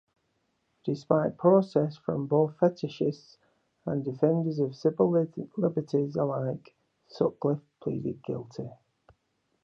Despite 0.83 1.37
protest 1.37 1.99
from 1.99 2.25
both 2.25 2.57
fetishists 2.57 3.37
and 3.85 4.03
defenders 4.03 4.57
of 4.57 4.75
civil 4.75 5.11
liberties 5.55 6.15
alike, 6.15 6.73
Sutcliffe 7.07 7.61
pleaded 7.79 8.23
guilty. 8.23 8.71